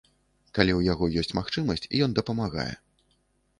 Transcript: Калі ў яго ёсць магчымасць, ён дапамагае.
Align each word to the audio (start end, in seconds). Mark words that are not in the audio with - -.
Калі 0.57 0.73
ў 0.75 0.81
яго 0.93 1.09
ёсць 1.21 1.37
магчымасць, 1.41 1.87
ён 2.09 2.17
дапамагае. 2.23 2.69